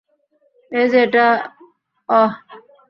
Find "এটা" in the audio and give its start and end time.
1.05-1.25